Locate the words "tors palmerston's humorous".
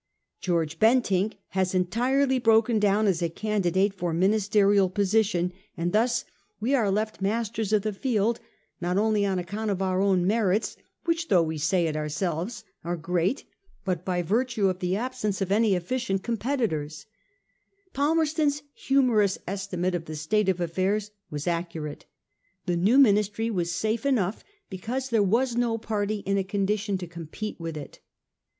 16.67-19.37